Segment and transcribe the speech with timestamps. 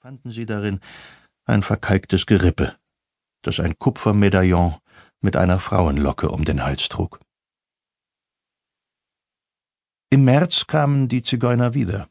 [0.00, 0.80] fanden sie darin
[1.44, 2.74] ein verkalktes Gerippe,
[3.42, 4.76] das ein Kupfermedaillon
[5.20, 7.20] mit einer Frauenlocke um den Hals trug.
[10.08, 12.08] Im März kamen die Zigeuner wieder.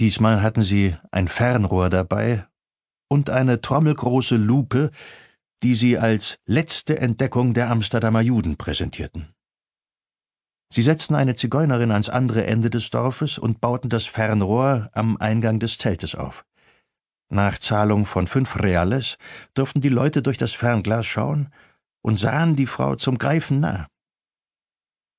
[0.00, 2.44] Diesmal hatten sie ein Fernrohr dabei
[3.08, 4.90] und eine trommelgroße Lupe,
[5.62, 9.32] die sie als letzte Entdeckung der Amsterdamer Juden präsentierten.
[10.72, 15.58] Sie setzten eine Zigeunerin ans andere Ende des Dorfes und bauten das Fernrohr am Eingang
[15.58, 16.46] des Zeltes auf.
[17.28, 19.18] Nach Zahlung von fünf Reales
[19.52, 21.50] durften die Leute durch das Fernglas schauen
[22.00, 23.86] und sahen die Frau zum Greifen nah.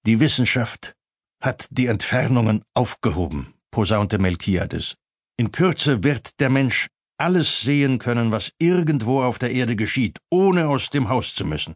[0.08, 0.96] Die Wissenschaft
[1.40, 4.96] hat die Entfernungen aufgehoben, posaunte Melchiades.
[5.38, 6.88] In Kürze wird der Mensch
[7.20, 11.76] alles sehen können, was irgendwo auf der Erde geschieht, ohne aus dem Haus zu müssen.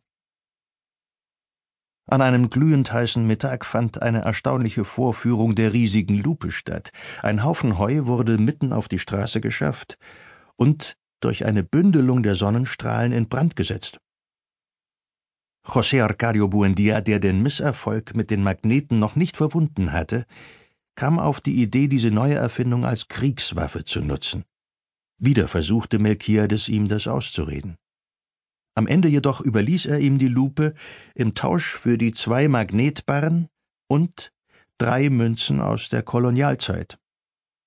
[2.07, 6.91] An einem glühend heißen Mittag fand eine erstaunliche Vorführung der riesigen Lupe statt.
[7.21, 9.97] Ein Haufen Heu wurde mitten auf die Straße geschafft
[10.55, 13.99] und durch eine Bündelung der Sonnenstrahlen in Brand gesetzt.
[15.65, 20.25] José Arcadio Buendia, der den Misserfolg mit den Magneten noch nicht verwunden hatte,
[20.95, 24.45] kam auf die Idee, diese neue Erfindung als Kriegswaffe zu nutzen.
[25.19, 27.75] Wieder versuchte Melchiades ihm das auszureden.
[28.77, 30.75] Am Ende jedoch überließ er ihm die Lupe
[31.15, 33.47] im Tausch für die zwei Magnetbarren
[33.87, 34.31] und
[34.77, 36.99] drei Münzen aus der Kolonialzeit.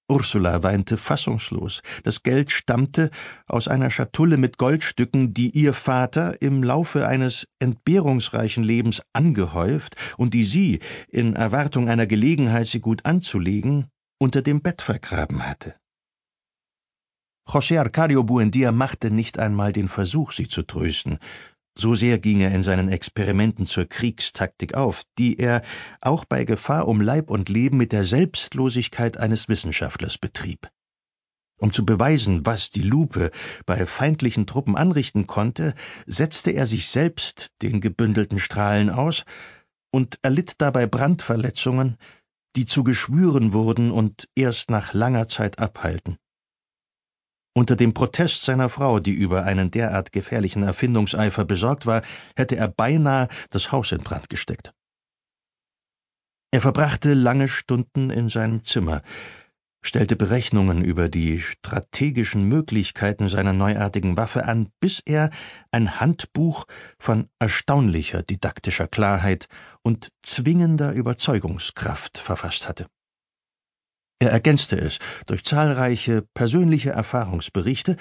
[0.09, 1.83] Ursula weinte fassungslos.
[2.05, 3.11] Das Geld stammte
[3.49, 10.33] aus einer Schatulle mit Goldstücken, die ihr Vater im Laufe eines entbehrungsreichen Lebens angehäuft und
[10.33, 13.87] die sie, in Erwartung einer Gelegenheit, sie gut anzulegen,
[14.21, 15.75] unter dem Bett vergraben hatte.
[17.53, 21.19] José Arcadio Buendia machte nicht einmal den Versuch, sie zu trösten.
[21.77, 25.63] So sehr ging er in seinen Experimenten zur Kriegstaktik auf, die er
[26.01, 30.71] auch bei Gefahr um Leib und Leben mit der Selbstlosigkeit eines Wissenschaftlers betrieb.
[31.59, 33.33] Um zu beweisen, was die Lupe
[33.67, 35.75] bei feindlichen Truppen anrichten konnte,
[36.07, 39.25] setzte er sich selbst den gebündelten Strahlen aus
[39.91, 41.97] und erlitt dabei Brandverletzungen,
[42.55, 46.17] die zu Geschwüren wurden und erst nach langer Zeit abheilten.
[47.53, 52.03] Unter dem Protest seiner Frau, die über einen derart gefährlichen Erfindungseifer besorgt war,
[52.37, 54.73] hätte er beinahe das Haus in Brand gesteckt.
[56.53, 59.03] Er verbrachte lange Stunden in seinem Zimmer,
[59.83, 65.31] stellte Berechnungen über die strategischen Möglichkeiten seiner neuartigen Waffe an, bis er
[65.71, 66.67] ein Handbuch
[66.99, 69.47] von erstaunlicher didaktischer Klarheit
[69.83, 72.87] und zwingender Überzeugungskraft verfasst hatte.
[74.23, 77.97] Er ergänzte es durch zahlreiche persönliche Erfahrungsberichte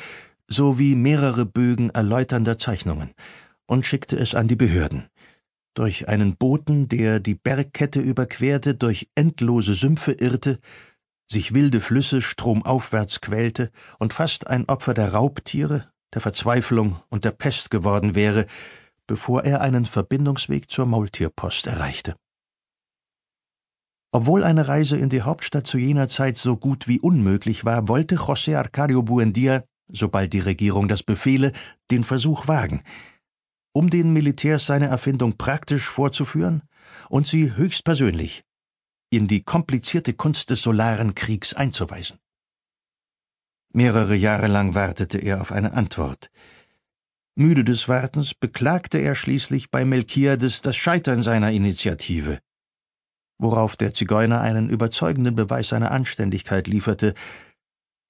[0.48, 3.12] sowie mehrere Bögen erläuternder Zeichnungen
[3.66, 5.08] und schickte es an die Behörden.
[5.76, 10.60] Durch einen Boten, der die Bergkette überquerte, durch endlose Sümpfe irrte,
[11.32, 17.32] sich wilde Flüsse stromaufwärts quälte und fast ein Opfer der Raubtiere, der Verzweiflung und der
[17.32, 18.46] Pest geworden wäre,
[19.08, 22.16] bevor er einen Verbindungsweg zur Maultierpost erreichte.
[24.12, 28.16] Obwohl eine Reise in die Hauptstadt zu jener Zeit so gut wie unmöglich war, wollte
[28.16, 31.52] José Arcadio Buendia, sobald die Regierung das befehle,
[31.92, 32.84] den Versuch wagen,
[33.72, 36.64] um den Militärs seine Erfindung praktisch vorzuführen
[37.10, 38.44] und sie höchstpersönlich
[39.12, 42.18] in die komplizierte Kunst des solaren Kriegs einzuweisen.
[43.72, 46.32] Mehrere Jahre lang wartete er auf eine Antwort.
[47.36, 52.40] Müde des Wartens beklagte er schließlich bei Melchiades das Scheitern seiner Initiative
[53.40, 57.16] worauf der Zigeuner einen überzeugenden Beweis seiner Anständigkeit lieferte.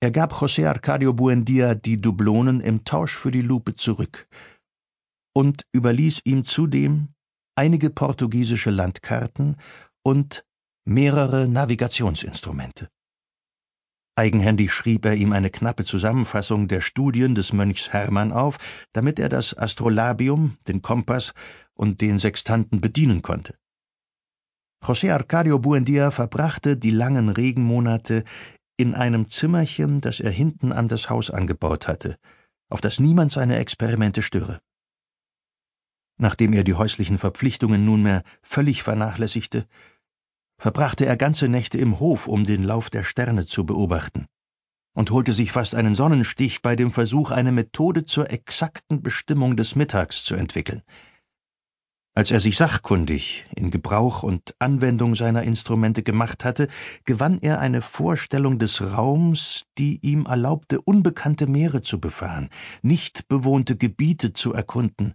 [0.01, 4.28] Er gab José Arcadio Buendia die Dublonen im Tausch für die Lupe zurück
[5.34, 7.09] und überließ ihm zudem
[7.56, 9.56] einige portugiesische Landkarten
[10.03, 10.44] und
[10.85, 12.89] mehrere Navigationsinstrumente.
[14.16, 19.29] Eigenhändig schrieb er ihm eine knappe Zusammenfassung der Studien des Mönchs Hermann auf, damit er
[19.29, 21.34] das Astrolabium, den Kompass
[21.73, 23.56] und den Sextanten bedienen konnte.
[24.84, 28.23] José Arcadio Buendia verbrachte die langen Regenmonate
[28.78, 32.15] in einem Zimmerchen, das er hinten an das Haus angebaut hatte,
[32.69, 34.62] auf das niemand seine Experimente störe.
[36.18, 39.65] Nachdem er die häuslichen Verpflichtungen nunmehr völlig vernachlässigte,
[40.57, 44.27] verbrachte er ganze Nächte im Hof, um den Lauf der Sterne zu beobachten,
[44.94, 49.75] und holte sich fast einen Sonnenstich bei dem Versuch, eine Methode zur exakten Bestimmung des
[49.75, 50.83] Mittags zu entwickeln–
[52.15, 56.67] als er sich sachkundig in Gebrauch und Anwendung seiner Instrumente gemacht hatte,
[57.06, 62.50] gewann er eine Vorstellung des Raums, die ihm erlaubte, unbekannte Meere zu befahren,
[62.81, 65.13] nicht bewohnte Gebiete zu erkunden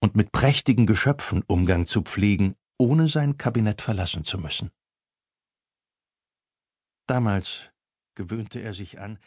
[0.00, 4.70] und mit prächtigen Geschöpfen Umgang zu pflegen, ohne sein Kabinett verlassen zu müssen.
[7.06, 7.70] Damals
[8.14, 9.18] gewöhnte er sich an,